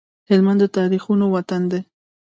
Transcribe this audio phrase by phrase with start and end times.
[0.29, 1.79] هلمند د تاريخونو وطن دی